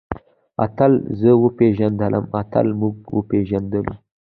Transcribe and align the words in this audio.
اتل 0.65 0.93
زه 1.19 1.31
وپېژندلم. 1.43 2.25
اتل 2.41 2.67
موږ 2.79 2.95
وپېژندلو. 3.17 3.93